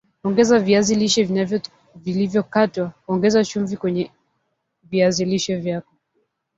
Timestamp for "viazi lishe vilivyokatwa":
0.67-2.85